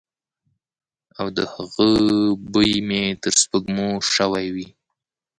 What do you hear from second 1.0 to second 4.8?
او د هغه بوی مې تر سپوږمو شوی وی.